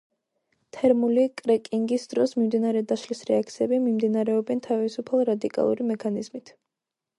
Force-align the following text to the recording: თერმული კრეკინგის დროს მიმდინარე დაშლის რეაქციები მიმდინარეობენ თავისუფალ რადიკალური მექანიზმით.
თერმული 0.77 1.25
კრეკინგის 1.41 2.05
დროს 2.13 2.33
მიმდინარე 2.39 2.81
დაშლის 2.93 3.23
რეაქციები 3.31 3.81
მიმდინარეობენ 3.85 4.67
თავისუფალ 4.71 5.25
რადიკალური 5.33 5.91
მექანიზმით. 5.95 6.55